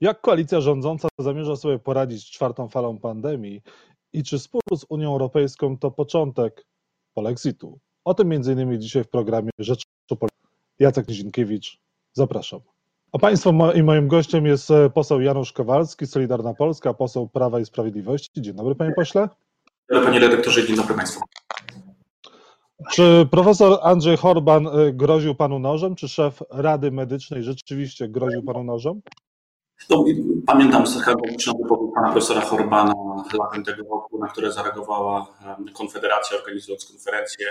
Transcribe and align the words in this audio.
Jak 0.00 0.20
koalicja 0.20 0.60
rządząca 0.60 1.08
zamierza 1.18 1.56
sobie 1.56 1.78
poradzić 1.78 2.22
z 2.22 2.30
czwartą 2.30 2.68
falą 2.68 2.98
pandemii 2.98 3.62
i 4.12 4.22
czy 4.22 4.38
spór 4.38 4.62
z 4.76 4.86
Unią 4.88 5.12
Europejską 5.12 5.78
to 5.78 5.90
początek 5.90 6.66
polexitu? 7.14 7.78
O 8.04 8.14
tym 8.14 8.32
m.in. 8.32 8.80
dzisiaj 8.80 9.04
w 9.04 9.08
programie 9.08 9.50
Rzeczopolitycznej. 9.58 10.46
Jacek 10.78 11.08
Nizinkiewicz, 11.08 11.78
zapraszam. 12.12 12.60
A 13.12 13.18
Państwo 13.18 13.72
i 13.72 13.82
moim 13.82 14.08
gościem 14.08 14.46
jest 14.46 14.70
e, 14.70 14.90
poseł 14.90 15.20
Janusz 15.20 15.52
Kowalski, 15.52 16.06
Solidarna 16.06 16.54
Polska, 16.54 16.94
poseł 16.94 17.28
Prawa 17.28 17.60
i 17.60 17.64
Sprawiedliwości. 17.64 18.42
Dzień 18.42 18.54
dobry, 18.54 18.74
panie 18.74 18.92
pośle. 18.92 19.28
Panie 19.88 20.18
redaktorze, 20.18 20.66
dzień 20.66 20.76
dobry 20.76 20.94
Państwu. 20.94 21.20
Czy 22.92 23.28
profesor 23.30 23.78
Andrzej 23.82 24.16
Horban 24.16 24.66
e, 24.66 24.92
groził 24.92 25.34
panu 25.34 25.58
nożem, 25.58 25.94
czy 25.94 26.08
szef 26.08 26.42
Rady 26.50 26.90
Medycznej 26.90 27.42
rzeczywiście 27.42 28.08
groził 28.08 28.42
panu 28.42 28.64
nożem? 28.64 29.00
No, 29.90 30.04
pamiętam 30.46 30.86
skandaliczną 30.86 31.52
wypowiedź 31.62 31.94
pana 31.94 32.12
profesora 32.12 32.40
Horbana 32.40 32.94
latem 33.38 33.64
tego 33.64 33.82
roku, 33.82 34.18
na 34.18 34.28
które 34.28 34.52
zareagowała 34.52 35.26
Konfederacja, 35.74 36.38
organizując 36.38 36.84
konferencję. 36.84 37.46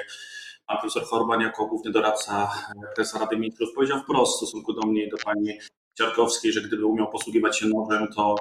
Pan 0.68 0.78
profesor 0.78 1.04
Horban 1.04 1.42
jako 1.42 1.66
główny 1.66 1.92
doradca 1.92 2.52
prezesa 2.96 3.20
Rady 3.20 3.38
Ministrów 3.38 3.70
powiedział 3.76 4.00
wprost 4.00 4.34
w 4.34 4.38
stosunku 4.38 4.74
do 4.74 4.88
mnie 4.88 5.04
i 5.04 5.10
do 5.10 5.18
pani 5.26 5.60
Ciarkowskiej, 5.94 6.54
że 6.54 6.62
gdyby 6.62 6.86
umiał 6.86 7.10
posługiwać 7.10 7.60
się 7.60 7.66
nożem, 7.68 8.08
to 8.16 8.36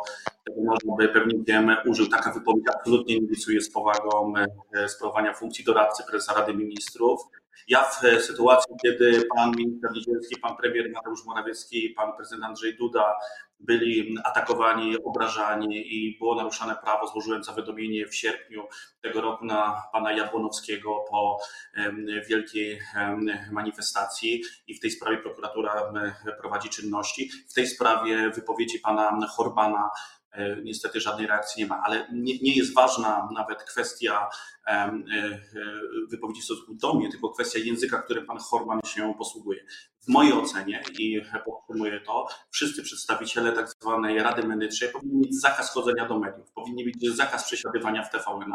można 0.64 0.96
by 0.96 1.08
pewnikiem 1.08 1.76
użył. 1.86 2.06
Taka 2.06 2.32
wypowiedź 2.32 2.64
absolutnie 2.74 3.20
nie 3.20 3.26
licuje 3.26 3.60
z 3.60 3.72
powagą 3.72 4.32
e, 4.74 4.88
sprawowania 4.88 5.34
funkcji 5.34 5.64
doradcy 5.64 6.02
prezesa 6.08 6.34
Rady 6.34 6.54
Ministrów. 6.54 7.20
Ja 7.68 7.84
w 7.84 8.04
e, 8.04 8.20
sytuacji, 8.20 8.74
kiedy 8.82 9.22
pan 9.36 9.50
minister 9.56 9.90
Niedzielski, 9.92 10.36
pan 10.40 10.56
premier 10.56 10.90
Mateusz 10.92 11.24
Morawiecki 11.24 11.90
pan 11.90 12.16
prezydent 12.16 12.44
Andrzej 12.44 12.76
Duda 12.76 13.14
byli 13.60 14.14
atakowani, 14.24 14.96
obrażani 15.04 15.96
i 15.96 16.18
było 16.18 16.34
naruszane 16.34 16.76
prawo, 16.84 17.06
złożyłem 17.06 17.44
zawiadomienie 17.44 18.06
w 18.06 18.14
sierpniu 18.14 18.62
tego 19.00 19.20
roku 19.20 19.44
na 19.44 19.82
pana 19.92 20.12
Jabłonowskiego 20.12 21.04
po 21.10 21.38
wielkiej 22.28 22.80
manifestacji 23.52 24.42
i 24.66 24.74
w 24.74 24.80
tej 24.80 24.90
sprawie 24.90 25.18
prokuratura 25.18 25.92
prowadzi 26.40 26.68
czynności. 26.68 27.30
W 27.50 27.54
tej 27.54 27.66
sprawie 27.66 28.30
wypowiedzi 28.30 28.78
pana 28.78 29.26
Horbana 29.36 29.90
E, 30.34 30.56
niestety 30.62 31.00
żadnej 31.00 31.26
reakcji 31.26 31.62
nie 31.62 31.68
ma, 31.68 31.82
ale 31.82 32.08
nie, 32.12 32.38
nie 32.38 32.56
jest 32.56 32.74
ważna 32.74 33.28
nawet 33.34 33.62
kwestia 33.62 34.28
e, 34.66 34.70
e, 34.70 35.00
wypowiedzi 36.10 36.40
w 36.40 36.44
stosunku 36.44 36.74
do 36.74 36.94
mnie, 36.94 37.10
tylko 37.10 37.28
kwestia 37.30 37.58
języka, 37.58 38.02
którym 38.02 38.26
pan 38.26 38.38
Horman 38.38 38.80
się 38.86 39.14
posługuje. 39.18 39.64
W 40.04 40.08
mojej 40.08 40.32
ocenie, 40.32 40.82
i 40.98 41.20
podtrzymuję 41.44 42.00
to, 42.00 42.26
wszyscy 42.50 42.82
przedstawiciele 42.82 43.52
tak 43.52 43.68
zwanej 43.68 44.18
Rady 44.18 44.48
Medycznej 44.48 44.90
powinni 44.90 45.18
mieć 45.18 45.40
zakaz 45.40 45.70
chodzenia 45.70 46.08
do 46.08 46.18
mediów, 46.18 46.52
powinni 46.52 46.86
mieć 46.86 47.16
zakaz 47.16 47.44
przesiadywania 47.44 48.02
w 48.02 48.10
tvn 48.10 48.52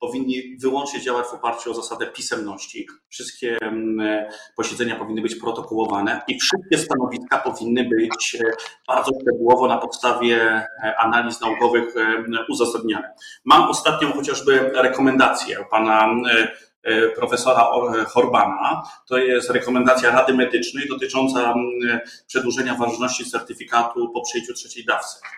powinni 0.00 0.56
wyłącznie 0.60 1.00
działać 1.00 1.26
w 1.26 1.34
oparciu 1.34 1.70
o 1.70 1.74
zasadę 1.74 2.06
pisemności. 2.06 2.86
Wszystkie 3.08 3.58
posiedzenia 4.56 4.96
powinny 4.96 5.22
być 5.22 5.34
protokołowane 5.34 6.20
i 6.28 6.38
wszystkie 6.40 6.78
stanowiska 6.78 7.38
powinny 7.38 7.84
być 7.84 8.36
bardzo 8.88 9.10
szczegółowo 9.22 9.68
na 9.68 9.78
podstawie 9.78 10.66
analiz 10.98 11.40
naukowych 11.40 11.94
uzasadniane. 12.48 13.14
Mam 13.44 13.70
ostatnią 13.70 14.12
chociażby 14.12 14.70
rekomendację 14.74 15.56
pana 15.70 16.06
E, 16.06 16.65
profesora 17.16 17.66
Horbana. 18.08 18.82
To 19.08 19.18
jest 19.18 19.50
rekomendacja 19.50 20.10
Rady 20.10 20.34
Medycznej 20.34 20.88
dotycząca 20.88 21.54
przedłużenia 22.26 22.74
ważności 22.74 23.30
certyfikatu 23.30 24.10
po 24.14 24.22
przyjęciu 24.22 24.54
trzeciej 24.54 24.84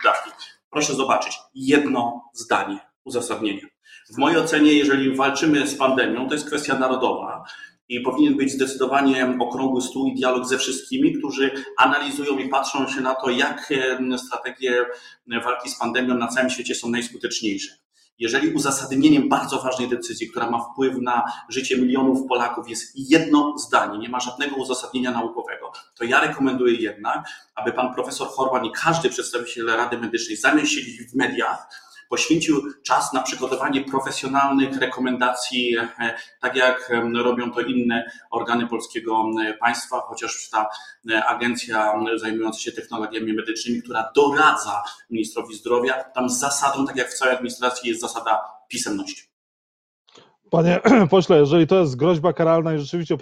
dawki. 0.04 0.30
Proszę 0.70 0.94
zobaczyć, 0.94 1.38
jedno 1.54 2.30
zdanie 2.32 2.78
uzasadnienia. 3.04 3.66
W 4.14 4.19
mojej 4.19 4.38
ocenie, 4.38 4.72
jeżeli 4.72 5.16
walczymy 5.16 5.66
z 5.66 5.74
pandemią, 5.74 6.28
to 6.28 6.34
jest 6.34 6.46
kwestia 6.46 6.78
narodowa 6.78 7.44
i 7.88 8.00
powinien 8.00 8.37
być 8.37 8.53
zdecydowanie 8.53 9.37
okrągły 9.41 9.82
stół 9.82 10.06
i 10.06 10.14
dialog 10.14 10.47
ze 10.47 10.58
wszystkimi, 10.58 11.19
którzy 11.19 11.50
analizują 11.78 12.38
i 12.38 12.48
patrzą 12.48 12.88
się 12.88 13.00
na 13.00 13.14
to, 13.14 13.31
jakie 13.31 13.98
strategie 14.16 14.87
walki 15.44 15.70
z 15.70 15.78
pandemią 15.78 16.14
na 16.14 16.28
całym 16.28 16.50
świecie 16.50 16.75
są 16.75 16.91
najskuteczniejsze. 16.91 17.75
Jeżeli 18.19 18.55
uzasadnieniem 18.55 19.29
bardzo 19.29 19.62
ważnej 19.62 19.89
decyzji, 19.89 20.31
która 20.31 20.51
ma 20.51 20.59
wpływ 20.59 20.97
na 20.97 21.25
życie 21.49 21.79
milionów 21.79 22.27
Polaków, 22.29 22.71
jest 22.71 22.93
jedno 22.95 23.59
zdanie, 23.59 23.99
nie 23.99 24.09
ma 24.09 24.21
żadnego 24.21 24.56
uzasadnienia 24.56 25.11
naukowego, 25.11 25.73
to 25.99 26.05
ja 26.05 26.21
rekomenduję 26.21 26.75
jednak, 26.75 27.29
aby 27.55 27.73
pan 27.73 27.95
profesor 27.95 28.29
Horban 28.29 28.65
i 28.65 28.73
każdy 28.73 29.11
przedstawiciel 29.11 29.67
Rady 29.67 29.99
Medycznej 29.99 30.37
zamiast 30.37 30.71
siedzieć 30.71 31.11
w 31.11 31.15
mediach, 31.15 31.88
poświęcił 32.08 32.62
czas 32.82 33.12
na 33.12 33.22
przygotowanie 33.22 33.84
profesjonalnych 33.84 34.78
rekomendacji, 34.78 35.76
e, 35.76 36.14
tak 36.41 36.56
jak 36.56 36.92
robią 37.22 37.52
to 37.52 37.60
inne 37.60 38.10
organy 38.30 38.66
polskiego 38.66 39.24
państwa, 39.60 40.00
chociaż 40.00 40.50
ta 40.50 40.69
e, 41.10 41.24
agencja 41.24 41.94
zajmująca 42.16 42.58
się 42.58 42.72
technologiami 42.72 43.32
medycznymi, 43.32 43.82
która 43.82 44.10
doradza 44.14 44.82
ministrowi 45.10 45.54
zdrowia, 45.54 46.04
tam 46.04 46.30
zasadą, 46.30 46.86
tak 46.86 46.96
jak 46.96 47.08
w 47.08 47.19
całej 47.19 47.34
administracji, 47.34 47.88
jest 47.88 48.00
zasada 48.00 48.40
pisemności. 48.69 49.22
Panie 50.50 50.80
pośle, 51.10 51.38
jeżeli 51.38 51.66
to 51.66 51.80
jest 51.80 51.96
groźba 51.96 52.32
karalna 52.32 52.75
i 52.75 52.78
rzeczywiście 52.78 53.16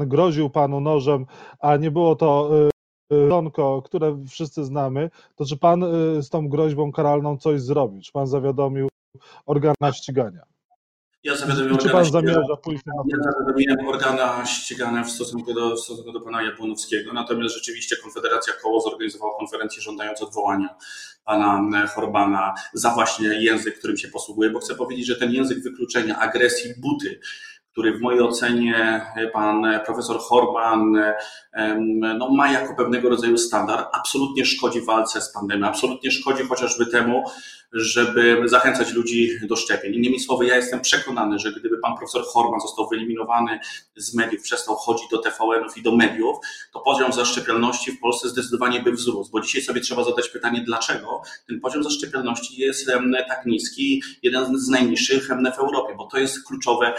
groził 0.00 0.50
panu 0.50 0.80
nożem, 0.80 1.26
a 1.60 1.76
nie 1.76 1.90
było 1.90 2.16
to 2.16 2.50
e, 3.10 3.28
Donko, 3.28 3.82
które 3.84 4.24
wszyscy 4.28 4.64
znamy, 4.64 5.10
to 5.36 5.44
czy 5.44 5.56
pan 5.56 5.82
y, 5.82 6.22
z 6.22 6.28
tą 6.28 6.48
groźbą 6.48 6.92
karalną 6.92 7.36
coś 7.36 7.60
zrobił? 7.60 8.00
Czy 8.02 8.12
pan 8.12 8.26
zawiadomił 8.26 8.88
organa 9.46 9.92
ścigania? 9.92 10.42
Ja 11.24 11.36
zawiadomiłem 11.36 11.78
czy 11.78 11.90
pan 11.90 12.04
zamierza 12.04 12.56
pójść 12.62 12.84
na 12.86 12.92
Ja 13.08 13.16
zawiadomiłem 13.32 13.88
organa 13.88 14.46
ścigania 14.46 15.04
w 15.04 15.10
stosunku, 15.10 15.54
do, 15.54 15.76
w 15.76 15.80
stosunku 15.80 16.12
do 16.12 16.20
pana 16.20 16.42
Jabłonowskiego, 16.42 17.12
natomiast 17.12 17.54
rzeczywiście 17.54 17.96
Konfederacja 17.96 18.52
Koło 18.62 18.80
zorganizowała 18.80 19.38
konferencję 19.38 19.82
żądając 19.82 20.22
odwołania 20.22 20.68
pana 21.24 21.86
Horbana 21.86 22.54
za 22.72 22.90
właśnie 22.90 23.28
język, 23.28 23.78
którym 23.78 23.96
się 23.96 24.08
posługuje, 24.08 24.50
bo 24.50 24.58
chcę 24.58 24.74
powiedzieć, 24.74 25.06
że 25.06 25.16
ten 25.16 25.32
język 25.32 25.62
wykluczenia, 25.62 26.18
agresji, 26.18 26.74
buty, 26.78 27.20
który 27.72 27.98
w 27.98 28.00
mojej 28.00 28.20
ocenie 28.20 29.06
pan 29.32 29.80
profesor 29.86 30.18
Horban 30.20 30.92
no, 32.18 32.30
ma 32.30 32.52
jako 32.52 32.74
pewnego 32.74 33.08
rodzaju 33.08 33.38
standard, 33.38 33.88
absolutnie 33.92 34.44
szkodzi 34.44 34.80
walce 34.80 35.20
z 35.20 35.32
pandemią, 35.32 35.66
absolutnie 35.66 36.10
szkodzi 36.10 36.42
chociażby 36.48 36.86
temu, 36.86 37.24
żeby 37.72 38.42
zachęcać 38.44 38.92
ludzi 38.92 39.30
do 39.42 39.56
szczepień. 39.56 39.94
Innymi 39.94 40.20
słowy, 40.20 40.46
ja 40.46 40.56
jestem 40.56 40.80
przekonany, 40.80 41.38
że 41.38 41.52
gdyby 41.52 41.78
pan 41.78 41.96
profesor 41.96 42.24
Horman 42.24 42.60
został 42.60 42.88
wyeliminowany 42.88 43.58
z 43.96 44.14
mediów, 44.14 44.42
przestał 44.42 44.74
chodzić 44.74 45.08
do 45.10 45.18
TVN-ów 45.18 45.76
i 45.76 45.82
do 45.82 45.96
mediów, 45.96 46.36
to 46.72 46.80
poziom 46.80 47.12
zaszczepialności 47.12 47.92
w 47.92 48.00
Polsce 48.00 48.28
zdecydowanie 48.28 48.80
by 48.80 48.92
wzrósł, 48.92 49.30
bo 49.30 49.40
dzisiaj 49.40 49.62
sobie 49.62 49.80
trzeba 49.80 50.04
zadać 50.04 50.28
pytanie, 50.28 50.62
dlaczego 50.66 51.22
ten 51.48 51.60
poziom 51.60 51.84
zaszczepialności 51.84 52.60
jest 52.60 52.86
tak 53.28 53.46
niski, 53.46 54.02
jeden 54.22 54.58
z 54.58 54.68
najniższych 54.68 55.28
w 55.28 55.58
Europie, 55.58 55.94
bo 55.96 56.06
to 56.06 56.18
jest 56.18 56.46
kluczowe 56.46 56.94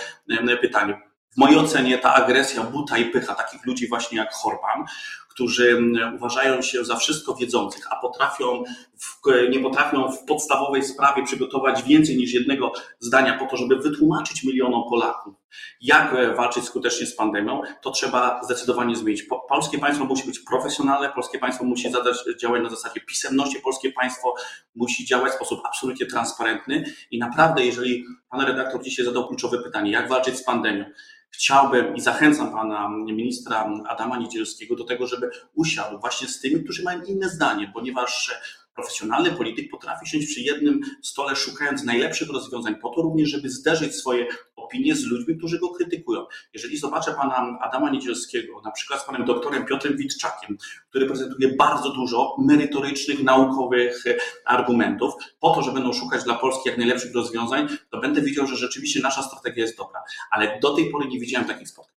pytanie. 0.61 1.01
W 1.33 1.37
mojej 1.37 1.57
ocenie 1.57 1.97
ta 1.97 2.13
agresja, 2.13 2.63
buta 2.63 2.97
i 2.97 3.05
pycha 3.05 3.35
takich 3.35 3.65
ludzi 3.65 3.87
właśnie 3.87 4.17
jak 4.17 4.33
Horban, 4.33 4.85
którzy 5.31 5.77
uważają 6.15 6.61
się 6.61 6.85
za 6.85 6.95
wszystko 6.95 7.35
wiedzących, 7.35 7.93
a 7.93 7.95
potrafią 7.95 8.63
w, 8.99 9.49
nie 9.49 9.59
potrafią 9.59 10.11
w 10.11 10.25
podstawowej 10.25 10.83
sprawie 10.83 11.23
przygotować 11.23 11.83
więcej 11.83 12.17
niż 12.17 12.33
jednego 12.33 12.73
zdania 12.99 13.37
po 13.37 13.45
to, 13.45 13.57
żeby 13.57 13.77
wytłumaczyć 13.77 14.43
milionom 14.43 14.83
Polaków, 14.89 15.33
jak 15.81 16.13
e, 16.13 16.35
walczyć 16.35 16.63
skutecznie 16.63 17.07
z 17.07 17.15
pandemią, 17.15 17.61
to 17.81 17.91
trzeba 17.91 18.41
zdecydowanie 18.43 18.95
zmienić. 18.95 19.23
Polskie 19.49 19.79
państwo 19.79 20.05
musi 20.05 20.27
być 20.27 20.39
profesjonalne, 20.39 21.09
polskie 21.09 21.39
państwo 21.39 21.63
musi 21.63 21.91
zadać, 21.91 22.17
działać 22.41 22.63
na 22.63 22.69
zasadzie 22.69 23.01
pisemności, 23.01 23.59
polskie 23.59 23.91
państwo 23.91 24.33
musi 24.75 25.05
działać 25.05 25.31
w 25.31 25.35
sposób 25.35 25.61
absolutnie 25.65 26.05
transparentny 26.05 26.83
i 27.11 27.19
naprawdę, 27.19 27.65
jeżeli 27.65 28.05
pan 28.29 28.41
redaktor 28.41 28.83
dzisiaj 28.83 29.05
zadał 29.05 29.27
kluczowe 29.27 29.57
pytanie, 29.63 29.91
jak 29.91 30.09
walczyć 30.09 30.37
z 30.37 30.43
pandemią, 30.43 30.85
chciałbym 31.31 31.95
i 31.95 32.01
zachęcam 32.01 32.51
pana 32.51 32.89
ministra 32.89 33.73
Adama 33.87 34.17
Niedzielskiego 34.17 34.75
do 34.75 34.83
tego, 34.83 35.07
żeby 35.07 35.29
usiadł 35.55 35.99
właśnie 35.99 36.27
z 36.27 36.39
tymi, 36.39 36.63
którzy 36.63 36.83
mają 36.83 37.03
inne 37.03 37.29
zdanie, 37.29 37.71
ponieważ 37.73 38.31
profesjonalny 38.75 39.31
polityk 39.31 39.71
potrafi 39.71 40.09
siąść 40.09 40.27
przy 40.27 40.41
jednym 40.41 40.81
stole, 41.01 41.35
szukając 41.35 41.83
najlepszych 41.83 42.29
rozwiązań, 42.29 42.75
po 42.75 42.89
to 42.89 43.01
również, 43.01 43.29
żeby 43.29 43.49
zderzyć 43.49 43.95
swoje 43.95 44.27
opinie 44.71 44.95
z 44.95 45.03
ludźmi, 45.03 45.37
którzy 45.37 45.59
go 45.59 45.69
krytykują. 45.69 46.25
Jeżeli 46.53 46.77
zobaczę 46.77 47.13
pana 47.13 47.59
Adama 47.61 47.89
Niedzielskiego, 47.89 48.61
na 48.65 48.71
przykład 48.71 49.01
z 49.01 49.05
panem 49.05 49.25
doktorem 49.25 49.65
Piotrem 49.65 49.97
Witczakiem, 49.97 50.57
który 50.89 51.05
prezentuje 51.05 51.55
bardzo 51.55 51.93
dużo 51.93 52.35
merytorycznych, 52.39 53.23
naukowych 53.23 54.03
argumentów, 54.45 55.13
po 55.39 55.55
to, 55.55 55.61
że 55.61 55.71
będą 55.71 55.93
szukać 55.93 56.23
dla 56.23 56.35
Polski 56.35 56.69
jak 56.69 56.77
najlepszych 56.77 57.15
rozwiązań, 57.15 57.67
to 57.89 57.99
będę 57.99 58.21
widział, 58.21 58.47
że 58.47 58.55
rzeczywiście 58.55 58.99
nasza 59.01 59.23
strategia 59.23 59.63
jest 59.63 59.77
dobra. 59.77 59.99
Ale 60.31 60.59
do 60.59 60.75
tej 60.75 60.91
pory 60.91 61.07
nie 61.07 61.19
widziałem 61.19 61.47
takich 61.47 61.69
spotkań. 61.69 61.95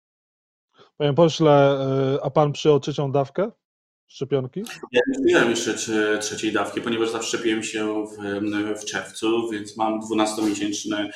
Panie 0.97 1.13
pośle, 1.13 1.77
a 2.23 2.29
pan 2.29 2.51
przyjął 2.51 2.79
trzecią 2.79 3.11
dawkę 3.11 3.51
szczepionki? 4.07 4.63
Ja 4.91 5.01
nie 5.07 5.25
przyjąłem 5.25 5.49
jeszcze 5.49 5.73
trzeciej 6.21 6.51
dawki, 6.51 6.81
ponieważ 6.81 7.09
zaszczepiłem 7.09 7.63
się 7.63 8.05
w, 8.05 8.81
w 8.81 8.85
czerwcu, 8.85 9.49
więc 9.49 9.77
mam 9.77 9.99
12-miesięczny 10.01 11.09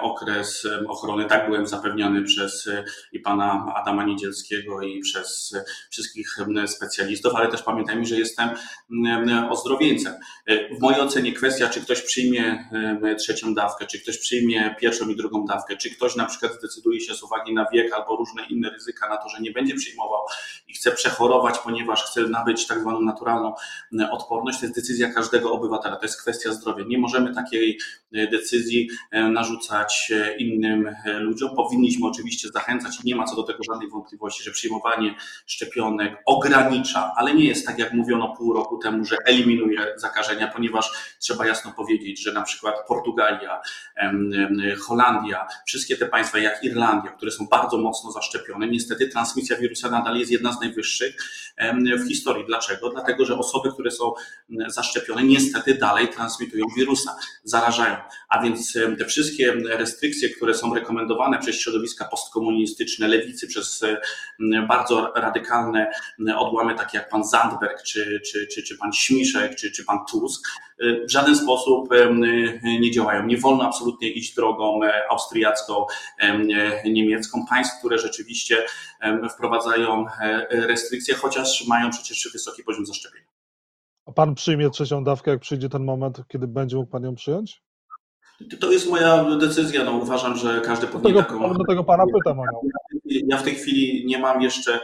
okres 0.00 0.66
ochrony. 0.88 1.24
Tak 1.24 1.46
byłem 1.46 1.66
zapewniony 1.66 2.22
przez 2.22 2.68
i 3.12 3.20
pana 3.20 3.72
Adama 3.76 4.04
Niedzielskiego 4.04 4.82
i 4.82 5.00
przez 5.00 5.56
wszystkich 5.90 6.36
specjalistów, 6.66 7.34
ale 7.34 7.48
też 7.48 7.62
pamiętajmy, 7.62 8.06
że 8.06 8.16
jestem 8.16 8.48
ozdrowieńcem. 9.50 10.14
W 10.78 10.80
mojej 10.80 11.00
ocenie 11.00 11.32
kwestia, 11.32 11.68
czy 11.68 11.80
ktoś 11.80 12.02
przyjmie 12.02 12.68
trzecią 13.18 13.54
dawkę, 13.54 13.86
czy 13.86 14.00
ktoś 14.00 14.18
przyjmie 14.18 14.74
pierwszą 14.80 15.08
i 15.08 15.16
drugą 15.16 15.44
dawkę, 15.44 15.76
czy 15.76 15.90
ktoś 15.90 16.16
na 16.16 16.26
przykład 16.26 16.52
zdecyduje 16.54 17.00
się 17.00 17.14
z 17.14 17.22
uwagi 17.22 17.54
na 17.54 17.66
wiek 17.72 17.92
albo 17.92 18.16
różne 18.16 18.46
inne 18.46 18.70
ryzyka 18.70 19.08
na 19.08 19.16
to, 19.16 19.28
że 19.28 19.40
nie 19.40 19.50
będzie 19.50 19.74
przyjmował 19.74 20.20
i 20.68 20.74
chce 20.74 20.92
przechorować, 20.92 21.58
ponieważ 21.58 22.04
chce 22.04 22.20
nabyć 22.20 22.66
tak 22.66 22.80
zwaną 22.80 23.00
naturalną 23.00 23.54
odporność, 24.10 24.58
to 24.58 24.64
jest 24.66 24.76
decyzja 24.76 25.12
każdego 25.12 25.52
obywatela, 25.52 25.96
to 25.96 26.02
jest 26.02 26.22
kwestia 26.22 26.52
zdrowia. 26.52 26.84
Nie 26.88 26.98
możemy 26.98 27.34
takiej 27.34 27.78
decyzji 28.12 28.90
narzucić 29.12 29.55
narzucać 29.56 30.12
e, 30.14 30.36
innym 30.36 30.86
e, 30.86 31.12
ludziom. 31.12 31.56
Powinniśmy 31.56 32.08
oczywiście 32.08 32.48
zachęcać 32.48 33.00
i 33.04 33.06
nie 33.06 33.16
ma 33.16 33.24
co 33.24 33.36
do 33.36 33.42
tego 33.42 33.58
żadnej 33.70 33.90
wątpliwości, 33.90 34.44
że 34.44 34.50
przyjmowanie 34.50 35.14
szczepionek 35.46 36.22
ogranicza, 36.26 37.12
ale 37.16 37.34
nie 37.34 37.44
jest 37.44 37.66
tak, 37.66 37.78
jak 37.78 37.92
mówiono 37.92 38.36
pół 38.36 38.52
roku 38.52 38.78
temu, 38.78 39.04
że 39.04 39.16
eliminuje 39.26 39.86
zakażenia, 39.96 40.48
ponieważ 40.48 40.90
trzeba 41.18 41.46
jasno 41.46 41.72
powiedzieć, 41.72 42.22
że 42.22 42.32
na 42.32 42.42
przykład 42.42 42.74
Portugalia, 42.88 43.60
Holandia, 44.86 45.46
wszystkie 45.66 45.96
te 45.96 46.06
państwa 46.06 46.38
jak 46.38 46.64
Irlandia, 46.64 47.10
które 47.10 47.30
są 47.30 47.46
bardzo 47.46 47.78
mocno 47.78 48.12
zaszczepione, 48.12 48.68
niestety 48.68 49.08
transmisja 49.08 49.56
wirusa 49.56 49.90
nadal 49.90 50.16
jest 50.16 50.30
jedna 50.30 50.52
z 50.52 50.60
najwyższych 50.60 51.16
w 52.04 52.08
historii. 52.08 52.44
Dlaczego? 52.46 52.90
Dlatego, 52.90 53.24
że 53.24 53.38
osoby, 53.38 53.72
które 53.72 53.90
są 53.90 54.12
zaszczepione, 54.68 55.22
niestety 55.22 55.74
dalej 55.74 56.08
transmitują 56.08 56.64
wirusa, 56.76 57.16
zarażają. 57.44 57.96
A 58.28 58.42
więc 58.42 58.78
te 58.98 59.04
wszystkie 59.04 59.45
restrykcje, 59.52 60.28
które 60.28 60.54
są 60.54 60.74
rekomendowane 60.74 61.38
przez 61.38 61.60
środowiska 61.60 62.04
postkomunistyczne, 62.04 63.08
lewicy, 63.08 63.46
przez 63.46 63.84
bardzo 64.68 65.12
radykalne 65.16 65.92
odłamy, 66.36 66.74
takie 66.74 66.98
jak 66.98 67.08
pan 67.08 67.24
Zandberg, 67.24 67.82
czy, 67.82 68.20
czy, 68.32 68.46
czy, 68.46 68.62
czy 68.62 68.78
pan 68.78 68.92
Śmiszek, 68.92 69.56
czy, 69.56 69.70
czy 69.72 69.84
pan 69.84 69.98
Tusk, 70.10 70.48
w 71.08 71.10
żaden 71.10 71.36
sposób 71.36 71.88
nie 72.64 72.90
działają. 72.90 73.26
Nie 73.26 73.36
wolno 73.36 73.64
absolutnie 73.64 74.10
iść 74.10 74.34
drogą 74.34 74.80
austriacką, 75.10 75.86
niemiecką, 76.84 77.46
państw, 77.46 77.78
które 77.78 77.98
rzeczywiście 77.98 78.64
wprowadzają 79.34 80.06
e, 80.20 80.46
restrykcje, 80.50 81.14
chociaż 81.14 81.66
mają 81.68 81.90
przecież 81.90 82.30
wysoki 82.32 82.62
poziom 82.62 82.86
zaszczepienia. 82.86 83.26
A 84.06 84.12
pan 84.12 84.34
przyjmie 84.34 84.70
trzecią 84.70 85.04
dawkę, 85.04 85.30
jak 85.30 85.40
przyjdzie 85.40 85.68
ten 85.68 85.84
moment, 85.84 86.22
kiedy 86.28 86.46
będzie 86.46 86.76
mógł 86.76 86.90
pan 86.90 87.04
ją 87.04 87.14
przyjąć? 87.14 87.62
To 88.60 88.72
jest 88.72 88.90
moja 88.90 89.24
decyzja. 89.24 89.84
No, 89.84 89.92
uważam, 89.92 90.36
że 90.36 90.60
każdy 90.60 90.86
powinien 90.86 91.14
do 91.14 91.22
tego, 91.22 91.40
taką. 91.40 91.54
Do 91.54 91.64
tego 91.64 91.84
pana 91.84 92.04
pytam. 92.14 92.38
Ja 93.04 93.36
w 93.36 93.42
tej 93.42 93.54
chwili 93.54 94.06
nie 94.06 94.18
mam 94.18 94.42
jeszcze 94.42 94.80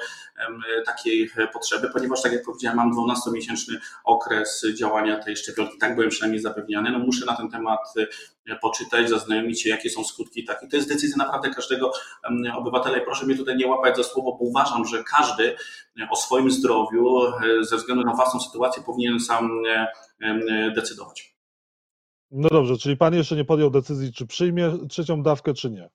takiej 0.86 1.30
potrzeby, 1.52 1.90
ponieważ, 1.92 2.22
tak 2.22 2.32
jak 2.32 2.42
powiedziałem, 2.44 2.76
mam 2.76 2.92
12-miesięczny 2.92 3.76
okres 4.04 4.66
działania 4.78 5.18
tej 5.18 5.36
szczepionki. 5.36 5.78
Tak 5.78 5.94
byłem 5.94 6.10
przynajmniej 6.10 6.40
zapewniany. 6.40 6.90
No, 6.90 6.98
muszę 6.98 7.26
na 7.26 7.36
ten 7.36 7.50
temat 7.50 7.80
e, 8.46 8.56
poczytać, 8.56 9.08
zaznajomić 9.08 9.62
się, 9.62 9.70
jakie 9.70 9.90
są 9.90 10.04
skutki. 10.04 10.44
Tak. 10.44 10.62
I 10.62 10.68
to 10.68 10.76
jest 10.76 10.88
decyzja 10.88 11.16
naprawdę 11.16 11.50
każdego 11.50 11.92
obywatela. 12.54 12.98
I 12.98 13.04
proszę 13.04 13.26
mnie 13.26 13.36
tutaj 13.36 13.56
nie 13.56 13.66
łapać 13.66 13.96
za 13.96 14.04
słowo, 14.04 14.32
bo 14.32 14.44
uważam, 14.44 14.84
że 14.84 15.04
każdy 15.04 15.56
o 16.10 16.16
swoim 16.16 16.50
zdrowiu 16.50 17.26
e, 17.26 17.64
ze 17.64 17.76
względu 17.76 18.04
na 18.04 18.14
własną 18.14 18.40
sytuację 18.40 18.82
powinien 18.86 19.20
sam 19.20 19.62
e, 20.20 20.70
decydować. 20.74 21.31
No 22.32 22.48
dobrze, 22.48 22.78
czyli 22.78 22.96
pan 22.96 23.14
jeszcze 23.14 23.36
nie 23.36 23.44
podjął 23.44 23.70
decyzji, 23.70 24.12
czy 24.12 24.26
przyjmie 24.26 24.72
trzecią 24.88 25.22
dawkę, 25.22 25.54
czy 25.54 25.70
nie. 25.70 25.88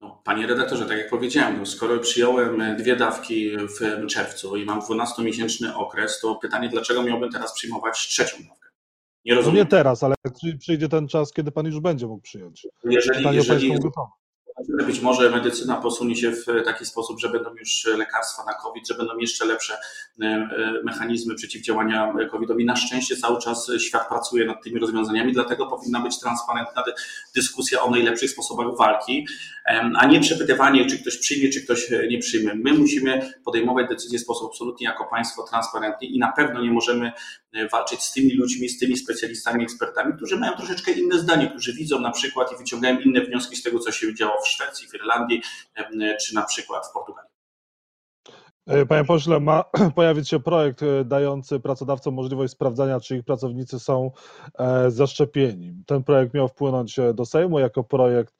No, 0.00 0.22
panie 0.24 0.46
redaktorze, 0.46 0.86
tak 0.86 0.98
jak 0.98 1.10
powiedziałem, 1.10 1.58
no, 1.58 1.66
skoro 1.66 1.98
przyjąłem 1.98 2.76
dwie 2.76 2.96
dawki 2.96 3.50
w 3.56 4.06
czerwcu 4.06 4.56
i 4.56 4.64
mam 4.64 4.80
12-miesięczny 4.80 5.74
okres, 5.74 6.20
to 6.20 6.34
pytanie, 6.34 6.68
dlaczego 6.68 7.02
miałbym 7.02 7.30
teraz 7.30 7.52
przyjmować 7.52 7.98
trzecią 7.98 8.36
dawkę? 8.36 8.68
Nie 9.24 9.34
rozumiem. 9.34 9.56
No 9.56 9.62
nie 9.62 9.70
teraz, 9.70 10.02
ale 10.02 10.14
przyjdzie 10.58 10.88
ten 10.88 11.08
czas, 11.08 11.32
kiedy 11.32 11.52
pan 11.52 11.66
już 11.66 11.80
będzie 11.80 12.06
mógł 12.06 12.22
przyjąć. 12.22 12.66
Jeżeli, 12.84 13.36
jeżeli, 13.36 13.72
być 14.86 15.00
może 15.00 15.30
medycyna 15.30 15.76
posunie 15.76 16.16
się 16.16 16.30
w 16.30 16.44
taki 16.64 16.86
sposób, 16.86 17.20
że 17.20 17.28
będą 17.28 17.54
już 17.54 17.86
lekarstwa 17.96 18.44
na 18.44 18.54
COVID, 18.54 18.88
że 18.88 18.94
będą 18.94 19.16
jeszcze 19.16 19.44
lepsze 19.44 19.74
e, 19.74 20.24
e, 20.24 20.48
mechanizmy 20.84 21.34
przeciwdziałania 21.34 22.14
COVID-owi. 22.30 22.64
Na 22.64 22.76
szczęście 22.76 23.16
cały 23.16 23.40
czas 23.40 23.70
świat 23.78 24.08
pracuje 24.08 24.46
nad 24.46 24.64
tymi 24.64 24.80
rozwiązaniami, 24.80 25.32
dlatego 25.32 25.66
powinna 25.66 26.00
być 26.00 26.20
transparentna 26.20 26.84
dyskusja 27.34 27.82
o 27.82 27.90
najlepszych 27.90 28.30
sposobach 28.30 28.76
walki, 28.78 29.26
a 29.96 30.06
nie 30.06 30.20
przepytywanie, 30.20 30.86
czy 30.86 30.98
ktoś 30.98 31.18
przyjmie, 31.18 31.48
czy 31.48 31.64
ktoś 31.64 31.90
nie 32.10 32.18
przyjmie. 32.18 32.54
My 32.54 32.72
musimy 32.72 33.32
podejmować 33.44 33.88
decyzje 33.88 34.18
w 34.18 34.22
sposób 34.22 34.50
absolutnie 34.50 34.86
jako 34.86 35.04
państwo 35.04 35.42
transparentny 35.42 36.06
i 36.06 36.18
na 36.18 36.32
pewno 36.32 36.62
nie 36.62 36.70
możemy 36.70 37.06
e, 37.06 37.12
walczyć 37.72 38.02
z 38.02 38.12
tymi 38.12 38.34
ludźmi, 38.34 38.68
z 38.68 38.78
tymi 38.78 38.96
specjalistami, 38.96 39.62
ekspertami, 39.62 40.14
którzy 40.16 40.36
mają 40.36 40.56
troszeczkę 40.56 40.92
inne 40.92 41.18
zdanie, 41.18 41.50
którzy 41.50 41.74
widzą 41.74 42.00
na 42.00 42.10
przykład 42.10 42.52
i 42.52 42.56
wyciągają 42.56 43.00
inne 43.00 43.20
wnioski 43.20 43.56
z 43.56 43.62
tego, 43.62 43.78
co 43.78 43.92
się 43.92 44.14
działo 44.14 44.42
w 44.42 44.48
Szwecji, 44.48 44.88
w 44.88 44.94
Irlandii 44.94 45.42
czy 46.20 46.34
na 46.34 46.42
przykład 46.42 46.86
w 46.86 46.92
Portugalii. 46.92 47.28
E, 48.68 48.86
panie 48.86 49.04
pośle, 49.04 49.40
ma 49.40 49.64
pojawić 49.94 50.28
się 50.28 50.40
projekt 50.40 50.82
e, 50.82 51.04
dający 51.04 51.60
pracodawcom 51.60 52.14
możliwość 52.14 52.52
sprawdzania, 52.52 53.00
czy 53.00 53.16
ich 53.16 53.24
pracownicy 53.24 53.78
są 53.78 54.10
e, 54.58 54.90
zaszczepieni. 54.90 55.72
Ten 55.86 56.04
projekt 56.04 56.34
miał 56.34 56.48
wpłynąć 56.48 56.96
do 57.14 57.26
Sejmu 57.26 57.58
jako 57.58 57.84
projekt 57.84 58.34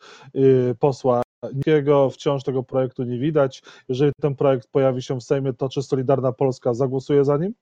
posła 0.78 1.22
Nikiego. 1.54 2.10
Wciąż 2.10 2.42
tego 2.42 2.62
projektu 2.62 3.04
nie 3.04 3.18
widać. 3.18 3.62
Jeżeli 3.88 4.12
ten 4.20 4.36
projekt 4.36 4.68
pojawi 4.70 5.02
się 5.02 5.20
w 5.20 5.22
Sejmie, 5.22 5.52
to 5.52 5.68
czy 5.68 5.82
Solidarna 5.82 6.32
Polska 6.32 6.74
zagłosuje 6.74 7.24
za 7.24 7.36
nim? 7.36 7.54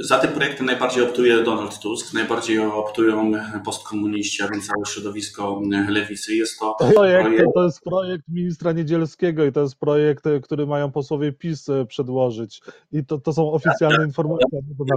Za 0.00 0.18
tym 0.18 0.30
projektem 0.30 0.66
najbardziej 0.66 1.02
optuje 1.02 1.42
Donald 1.42 1.78
Tusk, 1.78 2.14
najbardziej 2.14 2.58
optują 2.58 3.32
postkomuniści, 3.64 4.42
a 4.42 4.48
więc 4.48 4.66
całe 4.66 4.86
środowisko 4.86 5.62
lewicy. 5.88 6.34
Jest 6.34 6.58
to 6.58 6.74
projekt, 6.94 7.28
projekt... 7.28 7.48
To 7.54 7.64
jest 7.64 7.80
projekt 7.80 8.24
ministra 8.28 8.72
Niedzielskiego 8.72 9.44
i 9.44 9.52
to 9.52 9.60
jest 9.60 9.76
projekt, 9.76 10.24
który 10.42 10.66
mają 10.66 10.92
posłowie 10.92 11.32
PiS 11.32 11.68
e, 11.68 11.86
przedłożyć. 11.86 12.60
I 12.92 13.04
to, 13.04 13.18
to 13.18 13.32
są 13.32 13.52
oficjalne 13.52 13.98
ja, 13.98 14.04
informacje. 14.04 14.46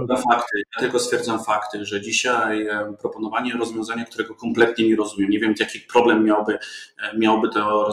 Ja, 0.08 0.16
fakty, 0.16 0.62
ja 0.76 0.80
tylko 0.80 0.98
stwierdzam 0.98 1.44
fakty, 1.44 1.84
że 1.84 2.00
dzisiaj 2.00 2.66
e, 2.66 2.94
proponowanie 3.00 3.52
rozwiązania, 3.52 4.04
którego 4.04 4.34
kompletnie 4.34 4.88
nie 4.88 4.96
rozumiem, 4.96 5.30
nie 5.30 5.38
wiem 5.38 5.54
jaki 5.60 5.80
problem 5.80 6.24
miałby, 6.24 6.52
e, 6.52 7.18
miałby 7.18 7.48
to 7.48 7.90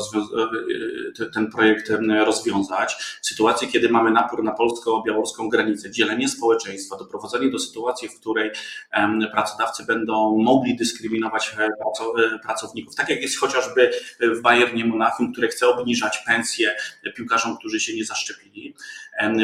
ten 1.33 1.51
projekt 1.51 1.91
rozwiązać. 2.25 2.93
W 3.21 3.27
sytuacji, 3.27 3.67
kiedy 3.67 3.89
mamy 3.89 4.11
napór 4.11 4.43
na 4.43 4.51
polsko-białoruską 4.51 5.49
granicę, 5.49 5.91
dzielenie 5.91 6.27
społeczeństwa, 6.39 6.97
doprowadzenie 6.97 7.51
do 7.51 7.59
sytuacji, 7.59 8.09
w 8.09 8.19
której 8.19 8.51
pracodawcy 9.31 9.85
będą 9.85 10.37
mogli 10.37 10.75
dyskryminować 10.75 11.55
e, 11.57 11.63
e, 11.63 12.39
pracowników, 12.39 12.95
tak 12.95 13.09
jak 13.09 13.21
jest 13.21 13.39
chociażby 13.39 13.91
w 14.19 14.41
Bayernie 14.41 14.85
Monachium, 14.85 15.31
które 15.31 15.47
chce 15.47 15.67
obniżać 15.67 16.23
pensje 16.25 16.75
piłkarzom, 17.15 17.57
którzy 17.57 17.79
się 17.79 17.95
nie 17.95 18.05
zaszczepili, 18.05 18.75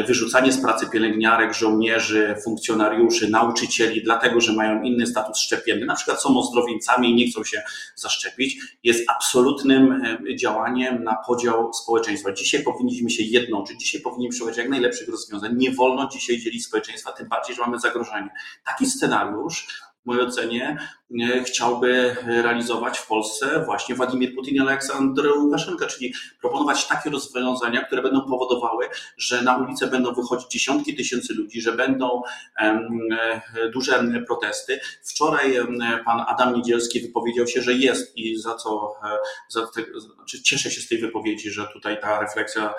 wyrzucanie 0.06 0.52
z 0.52 0.62
pracy 0.62 0.86
pielęgniarek, 0.92 1.54
żołnierzy, 1.54 2.34
funkcjonariuszy, 2.44 3.30
nauczycieli, 3.30 4.02
dlatego 4.02 4.40
że 4.40 4.52
mają 4.52 4.82
inny 4.82 5.06
status 5.06 5.38
szczepienny, 5.38 5.86
na 5.86 5.94
przykład 5.94 6.22
są 6.22 6.38
ozdrowieńcami 6.38 7.10
i 7.10 7.14
nie 7.14 7.30
chcą 7.30 7.44
się 7.44 7.62
zaszczepić, 7.94 8.58
jest 8.84 9.10
absolutnym 9.10 10.02
działaniem 10.36 11.04
na 11.04 11.16
podział 11.26 11.72
społeczeństwa. 11.72 12.32
Dzisiaj 12.32 12.62
powinniśmy 12.62 13.10
się 13.10 13.22
jednoczyć, 13.22 13.80
dzisiaj 13.80 14.00
powinniśmy 14.00 14.38
szukać 14.38 14.56
jak 14.56 14.68
najlepszych 14.68 15.08
rozwiązań. 15.08 15.56
Nie 15.56 15.70
wolno 15.70 16.08
dzisiaj 16.12 16.38
dzielić 16.38 16.64
społeczeństwa, 16.64 17.12
tym 17.12 17.28
bardziej, 17.28 17.56
że 17.56 17.62
mamy 17.62 17.78
zagrożenie. 17.78 18.30
Taki 18.64 18.86
scenariusz 18.86 19.66
mojej 20.06 20.22
ocenie 20.22 20.78
chciałby 21.46 22.16
realizować 22.26 22.98
w 22.98 23.06
Polsce 23.06 23.64
właśnie 23.64 23.94
Władimir 23.94 24.34
Putin 24.34 24.54
i 24.54 24.58
Aleksander 24.58 25.26
Łukaszenka, 25.38 25.86
czyli 25.86 26.14
proponować 26.40 26.86
takie 26.86 27.10
rozwiązania, 27.10 27.84
które 27.84 28.02
będą 28.02 28.20
powodowały, 28.20 28.88
że 29.16 29.42
na 29.42 29.56
ulicę 29.56 29.86
będą 29.86 30.14
wychodzić 30.14 30.48
dziesiątki 30.48 30.96
tysięcy 30.96 31.34
ludzi, 31.34 31.60
że 31.60 31.72
będą 31.72 32.22
duże 33.72 34.04
protesty. 34.26 34.80
Wczoraj 35.04 35.54
pan 36.04 36.24
Adam 36.28 36.54
Niedzielski 36.54 37.00
wypowiedział 37.00 37.46
się, 37.46 37.62
że 37.62 37.72
jest 37.72 38.16
i 38.16 38.36
za 38.36 38.54
co 38.54 38.94
za 39.48 39.66
te, 39.66 39.82
znaczy 40.00 40.42
cieszę 40.42 40.70
się 40.70 40.80
z 40.80 40.88
tej 40.88 40.98
wypowiedzi, 40.98 41.50
że 41.50 41.66
tutaj 41.72 42.00
ta 42.00 42.20
refleksja 42.20 42.74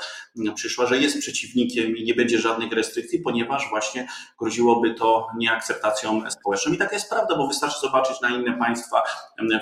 przyszła, 0.56 0.86
że 0.86 0.98
jest 0.98 1.20
przeciwnikiem 1.20 1.98
i 1.98 2.04
nie 2.04 2.14
będzie 2.14 2.40
żadnych 2.40 2.72
restrykcji, 2.72 3.20
ponieważ 3.20 3.70
właśnie 3.70 4.08
groziłoby 4.40 4.94
to 4.94 5.28
nieakceptacją 5.38 6.32
społeczną. 6.32 6.74
I 6.74 6.78
taka 6.78 6.96
jest 6.96 7.10
prawda 7.10 7.17
prawda, 7.18 7.36
bo 7.38 7.48
wystarczy 7.48 7.80
zobaczyć 7.82 8.22
na 8.22 8.30
inne 8.30 8.58
państwa 8.58 9.02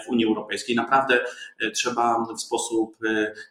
w 0.05 0.09
Unii 0.09 0.25
Europejskiej. 0.25 0.75
Naprawdę 0.75 1.25
trzeba 1.73 2.25
w 2.37 2.41
sposób 2.41 2.97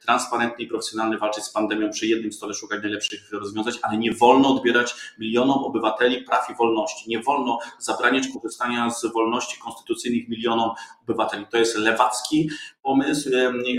transparentny 0.07 0.65
i 0.65 0.67
profesjonalny 0.67 1.19
walczyć 1.19 1.45
z 1.45 1.53
pandemią 1.53 1.91
przy 1.91 2.07
jednym 2.07 2.33
stole, 2.33 2.55
szukać 2.55 2.83
najlepszych 2.83 3.33
rozwiązań, 3.33 3.75
ale 3.83 3.99
nie 3.99 4.13
wolno 4.13 4.49
odbierać 4.49 4.95
milionom 5.19 5.65
obywateli 5.65 6.23
praw 6.23 6.51
i 6.51 6.55
wolności. 6.55 7.11
Nie 7.11 7.23
wolno 7.23 7.59
zabraniać 7.79 8.29
korzystania 8.29 8.91
z 8.91 9.07
wolności 9.13 9.61
konstytucyjnych 9.61 10.29
milionom 10.29 10.71
obywateli. 11.03 11.47
To 11.51 11.59
jest 11.59 11.77
lewacki 11.77 12.51
pomysł. 12.83 13.31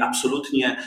Absolutnie 0.02 0.84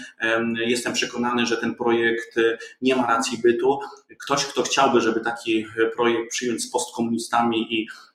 jestem 0.54 0.92
przekonany, 0.92 1.46
że 1.46 1.56
ten 1.56 1.74
projekt 1.74 2.38
e, 2.38 2.58
nie 2.82 2.96
ma 2.96 3.06
racji 3.06 3.38
bytu. 3.38 3.80
Ktoś, 4.18 4.44
kto 4.44 4.62
chciałby, 4.62 5.00
żeby 5.00 5.20
taki 5.20 5.66
projekt 5.96 6.30
przyjąć 6.30 6.62
z 6.62 6.70
postkomunistami 6.70 7.74
i 7.74 7.82
e, 7.82 8.07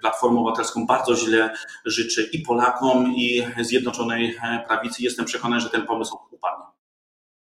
Platformą 0.00 0.40
Obywatelską 0.40 0.86
bardzo 0.86 1.16
źle 1.16 1.50
życzy 1.84 2.28
i 2.32 2.38
Polakom, 2.38 3.12
i 3.16 3.42
Zjednoczonej 3.60 4.36
e, 4.42 4.64
Prawicy. 4.68 5.02
Jestem 5.02 5.24
przekonany, 5.24 5.60
że 5.60 5.70
ten 5.70 5.86
pomysł 5.86 6.16
upadnie. 6.30 6.64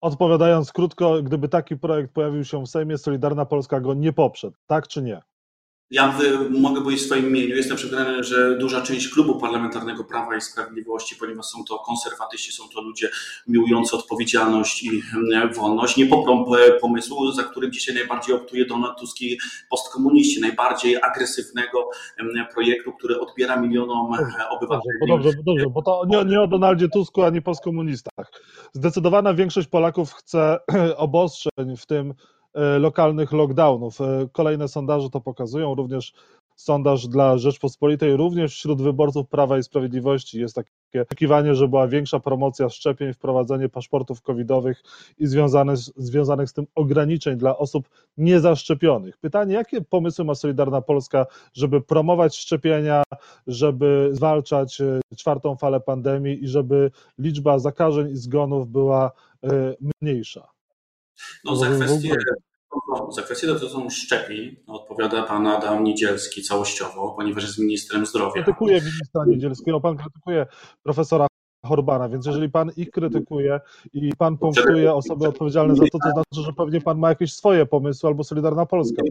Odpowiadając 0.02 0.72
krótko, 0.72 1.22
gdyby 1.24 1.50
taki 1.50 1.78
projekt 1.78 2.14
pojawił 2.14 2.46
się 2.46 2.64
w 2.64 2.68
Sejmie, 2.68 2.98
Solidarna 2.98 3.46
Polska 3.46 3.80
go 3.80 3.94
nie 3.94 4.14
poprze, 4.14 4.52
tak 4.68 4.88
czy 4.88 5.02
nie? 5.02 5.22
Ja 5.92 6.20
mogę 6.50 6.82
powiedzieć 6.82 7.04
w 7.04 7.06
swoim 7.06 7.28
imieniu. 7.28 7.56
Jestem 7.56 7.78
przekonany, 7.78 8.24
że 8.24 8.58
duża 8.58 8.82
część 8.82 9.10
klubu 9.10 9.40
parlamentarnego 9.40 10.04
Prawa 10.04 10.36
i 10.36 10.42
Sprawiedliwości, 10.42 11.16
ponieważ 11.16 11.46
są 11.46 11.64
to 11.64 11.80
konserwatyści, 11.80 12.52
są 12.52 12.64
to 12.70 12.82
ludzie 12.82 13.10
miłujący 13.48 13.96
odpowiedzialność 13.96 14.84
i 14.84 15.02
mm, 15.34 15.54
wolność, 15.54 15.98
nie 15.98 16.06
poprą 16.06 16.46
pomysłu, 16.82 17.32
za 17.32 17.44
którym 17.44 17.72
dzisiaj 17.72 17.96
najbardziej 17.96 18.36
optuje 18.36 18.66
Donald 18.66 19.00
Tusk 19.00 19.22
i 19.22 19.38
postkomuniści, 19.70 20.42
najbardziej 20.42 20.98
agresywnego 21.02 21.90
projektu, 22.54 22.94
który 22.94 23.20
odbiera 23.20 23.62
milionom 23.62 24.12
dobrze, 24.12 24.50
obywateli. 24.50 25.00
Dobrze, 25.08 25.30
dobrze, 25.46 25.66
bo 25.70 25.82
to 25.82 26.04
nie, 26.08 26.26
nie 26.26 26.42
o 26.42 26.48
Donaldzie 26.48 26.90
Tusku, 26.90 27.24
ani 27.24 27.42
postkomunistach. 27.42 28.32
Zdecydowana 28.74 29.34
większość 29.34 29.68
Polaków 29.68 30.14
chce 30.14 30.60
obostrzeń, 30.98 31.78
w 31.78 31.86
tym 31.86 32.14
E, 32.14 32.43
lokalnych 32.80 33.32
lockdownów. 33.32 34.02
E, 34.02 34.28
kolejne 34.32 34.68
sondaże 34.68 35.10
to 35.10 35.22
pokazują, 35.22 35.76
również 35.76 36.14
sondaż 36.56 37.08
dla 37.08 37.38
Rzeczpospolitej, 37.38 38.18
również 38.18 38.56
wśród 38.56 38.82
wyborców 38.82 39.28
Prawa 39.28 39.58
i 39.58 39.64
Sprawiedliwości 39.64 40.40
jest 40.40 40.56
takie 40.56 41.02
oczekiwanie, 41.02 41.56
że 41.56 41.68
była 41.68 41.88
większa 41.88 42.20
promocja 42.20 42.70
szczepień, 42.70 43.14
wprowadzenie 43.14 43.70
paszportów 43.70 44.22
covidowych 44.22 44.84
i 45.18 45.28
związane, 45.28 45.74
związanych 45.78 46.50
z 46.50 46.54
tym 46.54 46.68
ograniczeń 46.76 47.38
dla 47.38 47.58
osób 47.58 47.90
niezaszczepionych. 48.18 49.18
Pytanie, 49.18 49.54
jakie 49.54 49.82
pomysły 49.82 50.26
ma 50.26 50.36
Solidarna 50.36 50.82
Polska, 50.82 51.26
żeby 51.54 51.82
promować 51.82 52.38
szczepienia, 52.38 53.04
żeby 53.48 54.10
zwalczać 54.12 54.82
e, 54.82 55.00
czwartą 55.16 55.56
falę 55.56 55.80
pandemii 55.80 56.44
i 56.44 56.48
żeby 56.48 56.92
liczba 57.20 57.60
zakażeń 57.60 58.12
i 58.12 58.16
zgonów 58.16 58.68
była 58.68 59.12
mniejsza? 60.02 60.53
No, 61.46 61.56
za 61.56 61.70
kwestię, 61.70 62.16
za 63.10 63.22
kwestię 63.22 63.48
dotyczącą 63.48 63.90
szczepień 63.90 64.56
odpowiada 64.68 65.24
pan 65.24 65.48
Adam 65.48 65.84
Niedzielski 65.84 66.44
całościowo, 66.44 67.12
ponieważ 67.18 67.44
jest 67.44 67.60
ministrem 67.60 68.06
zdrowia. 68.06 68.44
Krytykuje 68.44 68.82
ministra 68.82 69.26
Niedzielskiego, 69.28 69.82
pan 69.82 69.98
krytykuje 69.98 70.46
profesora 70.84 71.28
Horbana, 71.66 72.10
więc 72.10 72.26
jeżeli 72.26 72.50
pan 72.50 72.72
ich 72.78 72.92
krytykuje 72.92 73.60
i 73.94 74.12
pan 74.18 74.38
punktuje 74.38 74.94
osoby 74.94 75.28
odpowiedzialne 75.28 75.76
za 75.76 75.84
to, 75.92 76.00
to 76.00 76.10
znaczy, 76.12 76.46
że 76.48 76.54
pewnie 76.54 76.82
pan 76.82 77.00
ma 77.00 77.10
jakieś 77.10 77.34
swoje 77.34 77.66
pomysły 77.66 78.10
albo 78.10 78.24
Solidarna 78.24 78.66
Polska. 78.66 79.04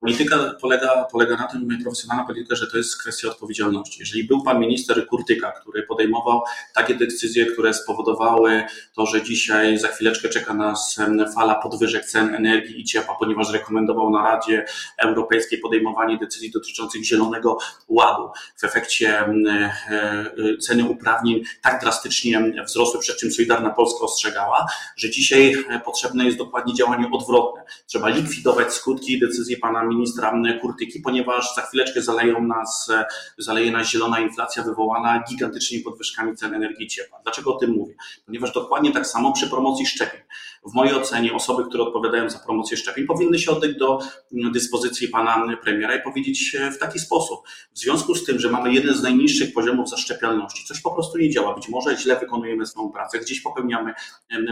Polityka 0.00 0.54
polega, 0.60 1.04
polega 1.12 1.36
na 1.36 1.46
tym, 1.46 1.78
profesjonalna 1.82 2.24
polityka, 2.24 2.56
że 2.56 2.66
to 2.66 2.76
jest 2.76 3.00
kwestia 3.00 3.28
odpowiedzialności. 3.28 4.00
Jeżeli 4.00 4.24
był 4.24 4.42
pan 4.42 4.60
minister 4.60 5.06
Kurtyka, 5.06 5.52
który 5.52 5.82
podejmował 5.82 6.42
takie 6.74 6.94
decyzje, 6.94 7.46
które 7.46 7.74
spowodowały 7.74 8.62
to, 8.94 9.06
że 9.06 9.22
dzisiaj 9.22 9.78
za 9.78 9.88
chwileczkę 9.88 10.28
czeka 10.28 10.54
nas 10.54 10.98
fala 11.34 11.54
podwyżek 11.54 12.04
cen 12.04 12.34
energii 12.34 12.80
i 12.80 12.84
ciepła, 12.84 13.16
ponieważ 13.18 13.52
rekomendował 13.52 14.10
na 14.10 14.22
Radzie 14.22 14.64
Europejskiej 14.98 15.58
podejmowanie 15.58 16.18
decyzji 16.18 16.50
dotyczących 16.50 17.04
Zielonego 17.04 17.58
Ładu. 17.88 18.30
W 18.56 18.64
efekcie 18.64 19.20
e, 19.20 19.72
e, 19.90 20.58
ceny 20.60 20.84
uprawnień 20.84 21.42
tak 21.62 21.80
drastycznie 21.80 22.54
wzrosły, 22.66 23.00
przed 23.00 23.16
czym 23.16 23.32
Solidarna 23.32 23.70
Polska 23.70 24.00
ostrzegała, 24.00 24.66
że 24.96 25.10
dzisiaj 25.10 25.64
potrzebne 25.84 26.24
jest 26.24 26.38
dokładnie 26.38 26.74
działanie 26.74 27.10
odwrotne. 27.12 27.62
Trzeba 27.86 28.08
likwidować 28.08 28.74
skutki 28.74 29.20
decyzji 29.20 29.56
pana 29.56 29.87
ministra 29.88 30.42
Kurtyki, 30.60 31.00
ponieważ 31.00 31.54
za 31.54 31.62
chwileczkę 31.62 32.02
zaleją 32.02 32.42
nas, 32.42 32.90
zaleje 33.38 33.72
nas 33.72 33.88
zielona 33.88 34.20
inflacja 34.20 34.62
wywołana 34.62 35.24
gigantycznymi 35.28 35.84
podwyżkami 35.84 36.36
cen 36.36 36.54
energii 36.54 36.86
i 36.86 36.88
ciepła. 36.88 37.18
Dlaczego 37.22 37.54
o 37.54 37.58
tym 37.58 37.70
mówię? 37.70 37.94
Ponieważ 38.26 38.52
dokładnie 38.52 38.92
tak 38.92 39.06
samo 39.06 39.32
przy 39.32 39.50
promocji 39.50 39.86
szczepień. 39.86 40.20
W 40.66 40.74
mojej 40.74 40.94
ocenie 40.94 41.34
osoby, 41.34 41.64
które 41.68 41.82
odpowiadają 41.82 42.30
za 42.30 42.38
promocję 42.38 42.76
szczepień, 42.76 43.06
powinny 43.06 43.38
się 43.38 43.50
oddać 43.50 43.76
do 43.76 43.98
dyspozycji 44.32 45.08
pana 45.08 45.56
premiera 45.62 45.96
i 45.96 46.02
powiedzieć 46.02 46.56
w 46.72 46.78
taki 46.78 46.98
sposób. 46.98 47.40
W 47.74 47.78
związku 47.78 48.14
z 48.14 48.24
tym, 48.24 48.38
że 48.38 48.50
mamy 48.50 48.72
jeden 48.72 48.94
z 48.94 49.02
najniższych 49.02 49.54
poziomów 49.54 49.88
zaszczepialności, 49.88 50.66
coś 50.66 50.80
po 50.80 50.90
prostu 50.90 51.18
nie 51.18 51.30
działa, 51.30 51.54
być 51.54 51.68
może 51.68 51.96
źle 51.96 52.20
wykonujemy 52.20 52.66
swoją 52.66 52.90
pracę, 52.90 53.18
gdzieś 53.18 53.40
popełniamy 53.40 53.94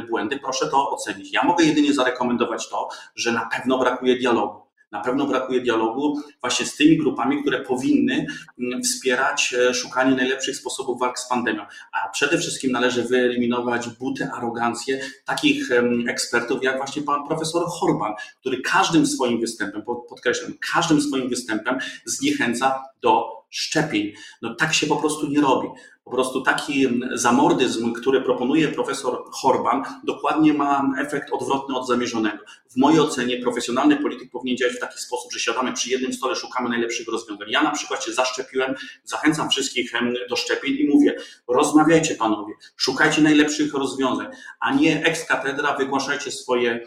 błędy, 0.08 0.38
proszę 0.38 0.68
to 0.68 0.90
ocenić. 0.90 1.32
Ja 1.32 1.42
mogę 1.42 1.64
jedynie 1.64 1.94
zarekomendować 1.94 2.68
to, 2.68 2.88
że 3.14 3.32
na 3.32 3.48
pewno 3.52 3.78
brakuje 3.78 4.16
dialogu 4.16 4.65
na 4.96 5.02
pewno 5.02 5.26
brakuje 5.26 5.60
dialogu 5.60 6.20
właśnie 6.40 6.66
z 6.66 6.76
tymi 6.76 6.96
grupami, 6.96 7.42
które 7.42 7.60
powinny 7.60 8.26
mm, 8.58 8.82
wspierać 8.82 9.54
e, 9.54 9.74
szukanie 9.74 10.16
najlepszych 10.16 10.56
sposobów 10.56 11.00
walk 11.00 11.18
z 11.18 11.28
pandemią. 11.28 11.62
A 11.92 12.08
przede 12.08 12.38
wszystkim 12.38 12.72
należy 12.72 13.02
wyeliminować 13.02 13.88
buty, 13.88 14.28
arogancję 14.32 15.00
takich 15.24 15.68
ekspertów 16.08 16.62
jak 16.62 16.76
właśnie 16.76 17.02
pan 17.02 17.26
profesor 17.26 17.62
Horban, 17.68 18.14
który 18.40 18.60
każdym 18.60 19.06
swoim 19.06 19.40
występem, 19.40 19.82
podkreślam, 20.08 20.52
każdym 20.72 21.00
swoim 21.00 21.28
występem 21.28 21.78
zniechęca 22.04 22.82
do 23.02 23.36
szczepień. 23.50 24.12
No 24.42 24.54
tak 24.54 24.74
się 24.74 24.86
po 24.86 24.96
prostu 24.96 25.28
nie 25.28 25.40
robi. 25.40 25.68
Po 26.06 26.10
prostu 26.10 26.40
taki 26.40 26.86
zamordyzm, 27.14 27.92
który 27.92 28.20
proponuje 28.20 28.68
profesor 28.68 29.24
Horban, 29.32 29.82
dokładnie 30.04 30.54
ma 30.54 30.92
efekt 30.98 31.32
odwrotny 31.32 31.76
od 31.76 31.86
zamierzonego. 31.86 32.38
W 32.70 32.76
mojej 32.76 33.00
ocenie 33.00 33.38
profesjonalny 33.42 33.96
polityk 33.96 34.30
powinien 34.30 34.56
działać 34.56 34.76
w 34.76 34.80
taki 34.80 34.98
sposób, 34.98 35.32
że 35.32 35.38
siadamy 35.38 35.72
przy 35.72 35.90
jednym 35.90 36.12
stole, 36.12 36.36
szukamy 36.36 36.68
najlepszych 36.68 37.08
rozwiązań. 37.08 37.48
Ja 37.50 37.62
na 37.62 37.70
przykład 37.70 38.04
się 38.04 38.12
zaszczepiłem, 38.12 38.74
zachęcam 39.04 39.50
wszystkich 39.50 39.92
do 40.30 40.36
szczepień 40.36 40.74
i 40.74 40.88
mówię, 40.94 41.16
rozmawiajcie 41.48 42.14
panowie, 42.14 42.54
szukajcie 42.76 43.22
najlepszych 43.22 43.74
rozwiązań, 43.74 44.26
a 44.60 44.74
nie 44.74 45.04
ex 45.04 45.24
katedra, 45.24 45.76
wygłaszajcie 45.76 46.30
swoje 46.30 46.80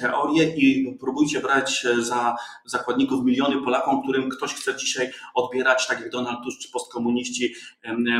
teorie 0.00 0.56
i 0.56 0.96
próbujcie 1.00 1.40
brać 1.40 1.84
e, 1.84 2.02
za 2.02 2.36
zakładników 2.64 3.24
miliony 3.24 3.62
Polakom, 3.62 4.02
którym 4.02 4.30
ktoś 4.30 4.54
chce 4.54 4.76
dzisiaj 4.76 5.10
odbierać, 5.34 5.86
tak 5.86 6.00
jak 6.00 6.10
Donald 6.10 6.38
Tusk 6.44 6.60
czy 6.60 6.70
postkomuniści, 6.70 7.54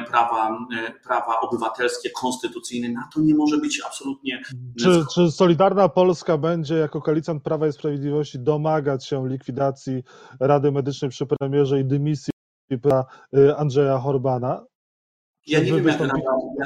prawa, 0.06 0.15
e, 0.20 0.92
prawa 1.04 1.40
obywatelskie, 1.40 2.10
konstytucyjne. 2.10 2.88
Na 2.88 3.08
to 3.14 3.20
nie 3.20 3.34
może 3.34 3.58
być 3.58 3.82
absolutnie. 3.86 4.42
Czy, 4.80 5.04
czy 5.14 5.30
Solidarna 5.30 5.88
Polska 5.88 6.38
będzie 6.38 6.74
jako 6.74 7.02
koalicjant 7.02 7.42
Prawa 7.42 7.66
i 7.66 7.72
Sprawiedliwości 7.72 8.38
domagać 8.38 9.06
się 9.06 9.28
likwidacji 9.28 10.02
Rady 10.40 10.72
Medycznej 10.72 11.10
przy 11.10 11.26
premierze 11.26 11.80
i 11.80 11.84
dymisji 11.84 12.32
e, 12.70 13.56
Andrzeja 13.56 13.98
Horbana? 13.98 14.64
Ja 15.46 15.60
nie, 15.60 15.72
wiem, 15.72 15.86
jak 15.86 16.00
Rada, 16.00 16.14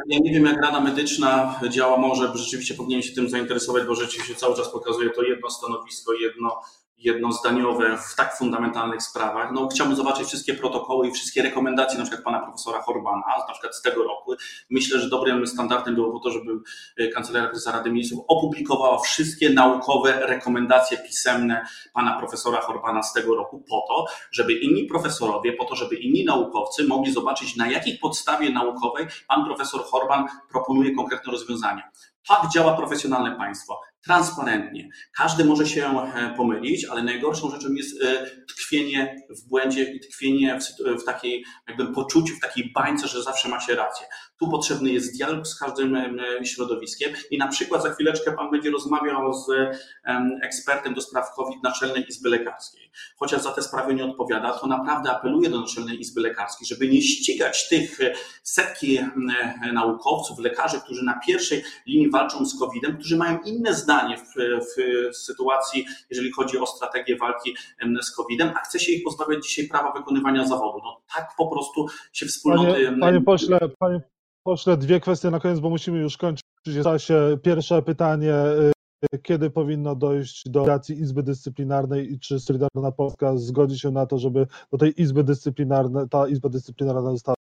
ja 0.08 0.18
nie 0.18 0.32
wiem, 0.32 0.44
jak 0.44 0.62
Rada 0.62 0.80
Medyczna 0.80 1.60
działa, 1.70 1.96
może 1.96 2.32
rzeczywiście 2.38 2.74
powinien 2.74 3.02
się 3.02 3.14
tym 3.14 3.28
zainteresować, 3.28 3.84
bo 3.86 3.94
rzeczywiście 3.94 4.34
cały 4.34 4.56
czas 4.56 4.72
pokazuje 4.72 5.10
to 5.10 5.22
jedno 5.22 5.50
stanowisko, 5.50 6.12
jedno, 6.12 6.60
jednozdaniowe 7.00 7.96
w 7.96 8.14
tak 8.16 8.36
fundamentalnych 8.36 9.02
sprawach. 9.02 9.52
No, 9.52 9.68
chciałbym 9.68 9.96
zobaczyć 9.96 10.26
wszystkie 10.26 10.54
protokoły 10.54 11.08
i 11.08 11.12
wszystkie 11.12 11.42
rekomendacje 11.42 11.98
na 11.98 12.04
przykład 12.04 12.24
pana 12.24 12.40
profesora 12.40 12.82
Horbana, 12.82 13.22
na 13.48 13.52
przykład 13.52 13.76
z 13.76 13.82
tego 13.82 14.02
roku. 14.04 14.34
Myślę, 14.70 15.00
że 15.00 15.08
dobrym 15.08 15.46
standardem 15.46 15.94
było 15.94 16.12
po 16.12 16.18
to, 16.18 16.30
żeby 16.30 16.52
e, 16.96 17.08
Kancelaria 17.08 17.48
Prezesa 17.48 17.72
Rady 17.72 17.90
Ministrów 17.90 18.24
opublikowała 18.28 18.98
wszystkie 18.98 19.50
naukowe 19.50 20.26
rekomendacje 20.26 20.98
pisemne 20.98 21.66
pana 21.92 22.18
profesora 22.18 22.60
Horbana 22.60 23.02
z 23.02 23.12
tego 23.12 23.36
roku 23.36 23.64
po 23.68 23.84
to, 23.88 24.06
żeby 24.32 24.52
inni 24.52 24.84
profesorowie, 24.84 25.52
po 25.52 25.64
to, 25.64 25.74
żeby 25.74 25.96
inni 25.96 26.24
naukowcy 26.24 26.84
mogli 26.84 27.12
zobaczyć, 27.12 27.56
na 27.56 27.70
jakich 27.70 28.00
podstawie 28.00 28.50
naukowej 28.50 29.06
pan 29.28 29.44
profesor 29.44 29.84
Horban 29.84 30.26
proponuje 30.50 30.94
konkretne 30.94 31.32
rozwiązania. 31.32 31.90
Tak 32.28 32.50
działa 32.54 32.76
profesjonalne 32.76 33.36
państwo 33.36 33.80
transparentnie. 34.04 34.88
Każdy 35.16 35.44
może 35.44 35.66
się 35.66 35.86
e, 35.86 36.34
pomylić, 36.36 36.84
ale 36.84 37.02
najgorszą 37.02 37.50
rzeczą 37.50 37.72
jest 37.72 38.02
e, 38.02 38.26
tkwienie 38.48 39.16
w 39.30 39.48
błędzie 39.48 39.92
i 39.92 40.00
tkwienie 40.00 40.58
w, 40.60 41.00
w 41.02 41.04
takiej 41.04 41.44
jakby 41.68 41.92
poczuciu, 41.92 42.36
w 42.36 42.40
takiej 42.40 42.72
bańce, 42.74 43.08
że 43.08 43.22
zawsze 43.22 43.48
ma 43.48 43.60
się 43.60 43.74
rację. 43.74 44.06
Tu 44.40 44.50
potrzebny 44.50 44.92
jest 44.92 45.16
dialog 45.16 45.46
z 45.46 45.58
każdym 45.58 45.96
środowiskiem 46.44 47.12
i 47.30 47.38
na 47.38 47.48
przykład 47.48 47.82
za 47.82 47.90
chwileczkę 47.90 48.32
Pan 48.32 48.50
będzie 48.50 48.70
rozmawiał 48.70 49.34
z 49.34 49.46
ekspertem 50.42 50.94
do 50.94 51.00
spraw 51.00 51.34
COVID 51.34 51.62
Naczelnej 51.62 52.08
Izby 52.08 52.28
Lekarskiej. 52.28 52.90
Chociaż 53.16 53.42
za 53.42 53.52
te 53.52 53.62
sprawy 53.62 53.94
nie 53.94 54.04
odpowiada, 54.04 54.52
to 54.52 54.66
naprawdę 54.66 55.10
apeluję 55.10 55.50
do 55.50 55.60
Naczelnej 55.60 56.00
Izby 56.00 56.20
Lekarskiej, 56.20 56.66
żeby 56.66 56.88
nie 56.88 57.02
ścigać 57.02 57.68
tych 57.68 58.00
e, 58.00 58.12
setki 58.42 58.98
naukowców, 59.72 60.38
lekarzy, 60.38 60.80
którzy 60.80 61.04
na 61.04 61.20
pierwszej 61.26 61.62
linii 61.86 62.10
walczą 62.10 62.46
z 62.46 62.58
COVID-em, 62.58 62.96
którzy 62.96 63.16
mają 63.16 63.38
inne 63.38 63.74
zdanie 63.74 64.16
w, 64.16 64.60
w 64.64 65.16
sytuacji, 65.16 65.86
jeżeli 66.10 66.32
chodzi 66.32 66.58
o 66.58 66.66
strategię 66.66 67.16
walki 67.16 67.56
z 68.02 68.10
COVID-em, 68.10 68.48
a 68.56 68.58
chce 68.58 68.80
się 68.80 68.92
ich 68.92 69.04
pozbawiać 69.04 69.46
dzisiaj 69.46 69.68
prawa 69.68 69.92
wykonywania 69.92 70.46
zawodu. 70.46 70.78
No 70.84 71.00
tak 71.14 71.28
po 71.36 71.46
prostu 71.48 71.86
się 72.12 72.26
wspólnoty... 72.26 72.84
Panie, 72.84 72.96
panie 73.00 73.20
pośle, 73.20 73.58
panie 73.78 74.00
pośle, 74.44 74.76
dwie 74.76 75.00
kwestie 75.00 75.30
na 75.30 75.40
koniec, 75.40 75.60
bo 75.60 75.70
musimy 75.70 75.98
już 75.98 76.16
kończyć 76.16 76.44
czasie. 76.82 77.38
Pierwsze 77.42 77.82
pytanie, 77.82 78.34
y, 79.14 79.18
kiedy 79.22 79.50
powinno 79.50 79.94
dojść 79.94 80.48
do 80.48 80.64
realizacji 80.64 81.00
Izby 81.00 81.22
Dyscyplinarnej 81.22 82.12
i 82.12 82.18
czy 82.18 82.40
Solidarna 82.40 82.92
Polska 82.92 83.36
zgodzi 83.36 83.78
się 83.78 83.90
na 83.90 84.06
to, 84.06 84.18
żeby 84.18 84.46
do 84.72 84.78
tej 84.78 85.00
Izby 85.02 85.24
Dyscyplinarnej, 85.24 86.08
ta 86.08 86.28
Izba 86.28 86.48
Dyscyplinarna 86.48 87.10
została 87.10 87.34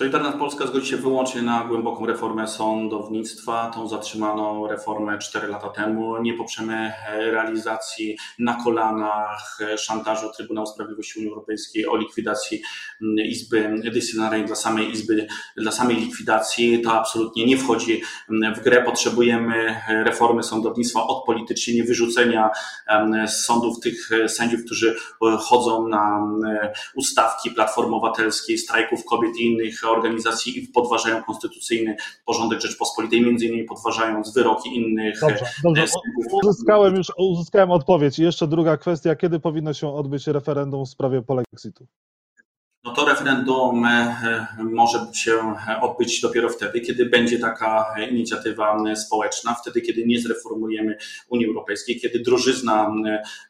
Solidarna 0.00 0.32
Polska 0.32 0.66
zgodzi 0.66 0.86
się 0.86 0.96
wyłącznie 0.96 1.42
na 1.42 1.64
głęboką 1.64 2.06
reformę 2.06 2.48
sądownictwa, 2.48 3.70
tą 3.74 3.88
zatrzymaną 3.88 4.66
reformę 4.66 5.18
4 5.18 5.48
lata 5.48 5.68
temu. 5.68 6.22
Nie 6.22 6.34
poprzemy 6.34 6.92
realizacji 7.08 8.16
na 8.38 8.54
kolanach 8.64 9.58
szantażu 9.78 10.26
Trybunału 10.36 10.66
Sprawiedliwości 10.66 11.18
Unii 11.18 11.30
Europejskiej 11.30 11.86
o 11.86 11.96
likwidacji 11.96 12.62
Izby 13.24 13.74
Dyscyplinarnej 13.92 14.44
dla 14.44 14.56
samej 14.56 14.90
Izby, 14.90 15.26
dla 15.56 15.72
samej 15.72 15.96
likwidacji. 15.96 16.80
To 16.80 16.92
absolutnie 16.92 17.46
nie 17.46 17.58
wchodzi 17.58 18.02
w 18.56 18.60
grę. 18.60 18.82
Potrzebujemy 18.82 19.80
reformy 19.88 20.42
sądownictwa, 20.42 21.06
odpolitycznienia, 21.06 21.84
wyrzucenia 21.84 22.50
z 23.26 23.44
sądów 23.44 23.80
tych 23.80 24.10
sędziów, 24.28 24.64
którzy 24.64 24.96
chodzą 25.38 25.88
na 25.88 26.20
ustawki 26.94 27.50
Platformy 27.50 27.96
Obywatelskiej, 27.96 28.58
strajków 28.58 29.04
kobiet 29.04 29.36
i 29.36 29.46
innych 29.46 29.89
organizacji 29.90 30.58
i 30.58 30.68
podważają 30.68 31.22
konstytucyjny 31.22 31.96
porządek 32.26 32.60
Rzeczpospolitej, 32.60 33.22
między 33.22 33.46
innymi 33.46 33.64
podważając 33.64 34.34
wyroki 34.34 34.76
innych. 34.76 35.20
Dobrze, 35.20 35.44
dobrze. 35.62 35.86
Uzyskałem 36.44 36.96
już 36.96 37.06
uzyskałem 37.18 37.70
odpowiedź. 37.70 38.18
I 38.18 38.22
jeszcze 38.22 38.46
druga 38.46 38.76
kwestia, 38.76 39.16
kiedy 39.16 39.40
powinno 39.40 39.72
się 39.72 39.94
odbyć 39.94 40.26
referendum 40.26 40.84
w 40.84 40.88
sprawie 40.88 41.22
polexitu? 41.22 41.86
No 42.84 42.92
to 42.92 43.04
referendum 43.04 43.84
e, 43.84 44.46
może 44.58 45.06
się 45.14 45.54
odbyć 45.80 46.20
dopiero 46.20 46.48
wtedy, 46.48 46.80
kiedy 46.80 47.06
będzie 47.06 47.38
taka 47.38 47.94
inicjatywa 48.10 48.76
społeczna, 48.96 49.54
wtedy, 49.54 49.80
kiedy 49.80 50.06
nie 50.06 50.20
zreformujemy 50.20 50.96
Unii 51.28 51.46
Europejskiej, 51.46 52.00
kiedy 52.00 52.18
drożyzna 52.18 52.92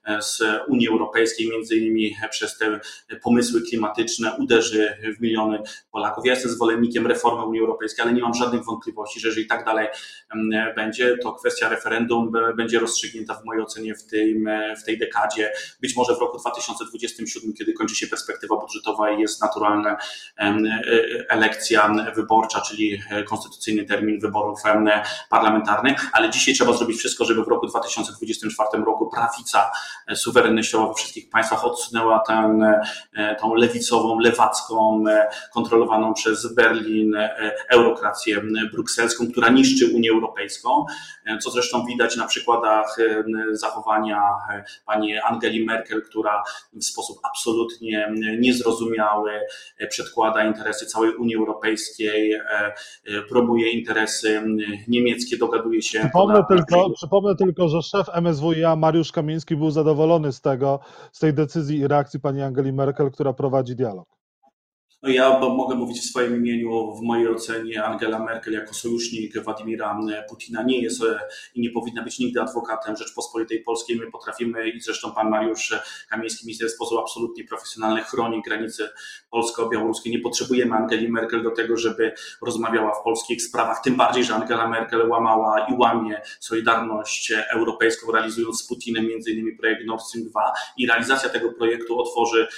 e, 0.04 0.22
z 0.22 0.42
Unii 0.68 0.88
Europejskiej, 0.88 1.50
między 1.50 1.76
innymi 1.76 2.16
przez 2.30 2.58
te 2.58 2.80
pomysły 3.22 3.62
klimatyczne, 3.62 4.37
uderzy 4.38 4.96
w 5.18 5.20
miliony 5.20 5.58
Polaków. 5.90 6.26
Ja 6.26 6.32
jestem 6.32 6.52
zwolennikiem 6.52 7.06
reformy 7.06 7.44
Unii 7.44 7.60
Europejskiej, 7.60 8.04
ale 8.04 8.12
nie 8.12 8.22
mam 8.22 8.34
żadnych 8.34 8.64
wątpliwości, 8.64 9.20
że 9.20 9.28
jeżeli 9.28 9.46
tak 9.46 9.64
dalej 9.64 9.88
będzie, 10.76 11.16
to 11.22 11.32
kwestia 11.32 11.68
referendum 11.68 12.32
będzie 12.56 12.78
rozstrzygnięta 12.78 13.34
w 13.34 13.44
mojej 13.44 13.62
ocenie 13.62 13.94
w, 13.94 14.04
tym, 14.06 14.49
w 14.80 14.84
tej 14.84 14.99
dekadzie, 14.99 15.52
być 15.80 15.96
może 15.96 16.16
w 16.16 16.18
roku 16.18 16.38
2027, 16.38 17.52
kiedy 17.52 17.72
kończy 17.72 17.94
się 17.94 18.06
perspektywa 18.06 18.56
budżetowa 18.56 19.10
jest 19.21 19.43
naturalna 19.43 19.97
e, 20.39 20.55
elekcja 21.29 21.95
wyborcza, 22.17 22.61
czyli 22.61 23.03
konstytucyjny 23.29 23.85
termin 23.85 24.21
wyborów 24.21 24.61
parlamentarnych, 25.31 26.00
ale 26.12 26.31
dzisiaj 26.31 26.55
trzeba 26.55 26.73
zrobić 26.73 26.99
wszystko, 26.99 27.25
żeby 27.25 27.45
w 27.45 27.49
roku 27.49 27.67
2024 27.67 28.85
roku 28.85 29.11
prawica 29.11 29.71
suwerennościowa 30.15 30.89
we 30.89 30.95
wszystkich 30.95 31.31
państwach 31.31 31.65
odsunęła 31.65 32.23
e, 33.12 33.37
tą 33.37 33.55
lewicową, 33.55 34.19
lewacką, 34.19 35.05
e, 35.09 35.29
kontrolowaną 35.53 36.15
przez 36.15 36.55
Berlin 36.55 37.17
eurokrację 37.69 38.43
brukselską, 38.73 39.31
która 39.33 39.49
niszczy 39.49 39.95
Unię 39.95 40.11
Europejską, 40.11 40.87
co 41.43 41.50
zresztą 41.50 41.87
widać 41.87 42.17
na 42.17 42.27
przykładach 42.27 42.97
zachowania 43.53 44.23
pani 44.87 45.19
Angeli 45.19 45.67
Merkel, 45.67 46.03
która 46.03 46.43
w 46.73 46.85
sposób 46.85 47.19
absolutnie 47.23 48.12
niezrozumiały 48.39 49.10
przedkłada 49.88 50.45
interesy 50.45 50.87
całej 50.87 51.17
Unii 51.17 51.37
Europejskiej, 51.37 52.32
e, 52.32 52.41
e, 53.06 53.23
promuje 53.28 53.71
interesy 53.71 54.43
niemieckie, 54.89 55.39
dogaduje 55.39 55.82
się. 55.82 56.00
Przypomnę, 56.00 56.45
tylko, 56.49 56.91
przypomnę 56.91 57.37
tylko, 57.37 57.69
że 57.69 57.82
szef 57.82 58.06
MSWiA 58.23 58.76
Mariusz 58.76 59.13
Kamiński 59.13 59.56
był 59.56 59.71
zadowolony 59.71 60.32
z 60.32 60.41
tego, 60.41 60.80
z 61.13 61.19
tej 61.19 61.34
decyzji 61.34 61.78
i 61.78 61.89
reakcji 61.89 62.21
pani 62.21 62.43
Angeli 62.43 62.73
Merkel, 62.73 63.11
która 63.11 63.32
prowadzi 63.32 63.76
dialog. 63.76 64.20
No 65.02 65.08
ja 65.08 65.39
mogę 65.39 65.75
mówić 65.75 66.00
w 66.00 66.04
swoim 66.04 66.36
imieniu, 66.36 66.95
w 66.95 67.02
mojej 67.02 67.28
ocenie 67.28 67.84
Angela 67.84 68.19
Merkel 68.19 68.54
jako 68.54 68.75
sojusznik 68.75 69.43
Władimira 69.43 70.00
Putina 70.28 70.63
nie 70.63 70.82
jest 70.82 71.02
e, 71.02 71.21
i 71.54 71.60
nie 71.60 71.71
powinna 71.71 72.02
być 72.02 72.19
nigdy 72.19 72.41
adwokatem 72.41 72.97
Rzeczpospolitej 72.97 73.60
Polskiej. 73.60 73.97
My 73.97 74.10
potrafimy 74.10 74.69
i 74.69 74.80
zresztą 74.80 75.13
pan 75.13 75.30
Mariusz 75.30 75.75
Kamiński 76.10 76.47
minister 76.47 76.69
w 76.69 76.73
sposób 76.73 76.99
absolutnie 76.99 77.45
profesjonalny 77.45 78.02
chroni 78.02 78.43
granice 78.43 78.89
polsko-białoruskie. 79.30 80.10
Nie 80.10 80.19
potrzebujemy 80.19 80.76
Angeli 80.76 81.08
Merkel 81.08 81.43
do 81.43 81.50
tego, 81.50 81.76
żeby 81.76 82.13
rozmawiała 82.43 82.95
w 83.00 83.04
polskich 83.04 83.43
sprawach, 83.43 83.80
tym 83.82 83.97
bardziej, 83.97 84.25
że 84.25 84.34
Angela 84.34 84.69
Merkel 84.69 85.08
łamała 85.08 85.67
i 85.67 85.75
łamie 85.75 86.21
Solidarność 86.41 87.32
Europejską, 87.52 88.13
realizując 88.13 88.63
z 88.63 88.69
Putinem 88.69 89.10
innymi 89.10 89.56
projekt 89.56 89.86
Nord 89.86 90.02
Stream 90.02 90.28
2 90.28 90.52
i 90.76 90.86
realizacja 90.86 91.28
tego 91.28 91.52
projektu 91.52 92.00
otworzy 92.00 92.49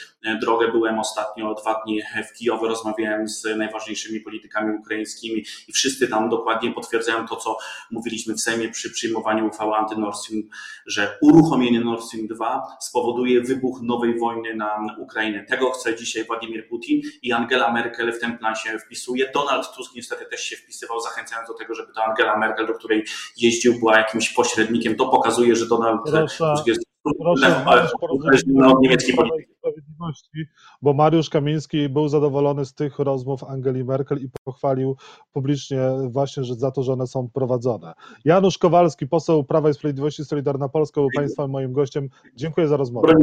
drogę. 0.40 0.72
Byłem 0.72 0.98
ostatnio 0.98 1.54
dwa 1.54 1.82
dni 1.84 2.02
w 2.02 2.31
w 2.34 2.38
Kijowie 2.38 2.68
rozmawiałem 2.68 3.28
z 3.28 3.44
najważniejszymi 3.56 4.20
politykami 4.20 4.76
ukraińskimi 4.76 5.44
i 5.68 5.72
wszyscy 5.72 6.08
tam 6.08 6.28
dokładnie 6.28 6.72
potwierdzają 6.72 7.28
to, 7.28 7.36
co 7.36 7.56
mówiliśmy 7.90 8.34
w 8.34 8.40
Sejmie 8.40 8.68
przy 8.68 8.90
przyjmowaniu 8.90 9.46
uchwały 9.46 9.74
anty-Nord 9.74 10.16
Stream, 10.16 10.42
że 10.86 11.18
uruchomienie 11.22 11.80
Nord 11.80 12.04
Stream 12.04 12.26
2 12.26 12.62
spowoduje 12.80 13.40
wybuch 13.40 13.82
nowej 13.82 14.18
wojny 14.18 14.54
na 14.54 14.86
Ukrainę. 14.98 15.44
Tego 15.44 15.70
chce 15.70 15.96
dzisiaj 15.96 16.24
Władimir 16.24 16.68
Putin 16.68 17.00
i 17.22 17.32
Angela 17.32 17.72
Merkel 17.72 18.12
w 18.12 18.20
ten 18.20 18.38
plan 18.38 18.56
się 18.56 18.78
wpisuje. 18.78 19.30
Donald 19.34 19.72
Tusk 19.76 19.94
niestety 19.94 20.26
też 20.26 20.40
się 20.40 20.56
wpisywał, 20.56 21.00
zachęcając 21.00 21.48
do 21.48 21.54
tego, 21.54 21.74
żeby 21.74 21.92
to 21.92 22.04
Angela 22.04 22.38
Merkel, 22.38 22.66
do 22.66 22.74
której 22.74 23.04
jeździł, 23.36 23.78
była 23.78 23.98
jakimś 23.98 24.28
pośrednikiem. 24.28 24.96
To 24.96 25.08
pokazuje, 25.08 25.56
że 25.56 25.66
Donald 25.66 26.00
Proszę. 26.06 26.52
Tusk 26.54 26.66
jest 26.66 26.91
Proszę, 27.18 27.64
od 28.66 28.80
niemieckiej 28.82 29.14
polityki. 29.14 29.52
Sprawiedliwości, 29.58 30.46
bo 30.82 30.92
Mariusz 30.92 31.30
Kamiński 31.30 31.88
był 31.88 32.08
zadowolony 32.08 32.64
z 32.64 32.74
tych 32.74 32.98
rozmów 32.98 33.44
Angeli 33.44 33.84
Merkel 33.84 34.18
i 34.18 34.28
pochwalił 34.44 34.96
publicznie 35.32 35.80
właśnie 36.08 36.44
że 36.44 36.54
za 36.54 36.70
to, 36.70 36.82
że 36.82 36.92
one 36.92 37.06
są 37.06 37.28
prowadzone. 37.34 37.92
Janusz 38.24 38.58
Kowalski, 38.58 39.06
poseł 39.06 39.44
Prawa 39.44 39.70
i 39.70 39.74
Sprawiedliwości 39.74 40.24
Solidarna 40.24 40.68
Polska, 40.68 41.00
był 41.00 41.10
Państwa 41.16 41.46
moim 41.46 41.72
gościem. 41.72 42.08
Dziękuję 42.36 42.68
za 42.68 42.76
rozmowę. 42.76 43.14